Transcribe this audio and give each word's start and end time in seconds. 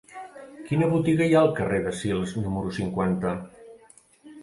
Quina 0.69 0.87
botiga 0.93 1.27
hi 1.27 1.35
ha 1.37 1.43
al 1.47 1.53
carrer 1.61 1.83
de 1.85 1.95
Sils 2.01 2.35
número 2.47 2.75
cinquanta? 2.83 3.39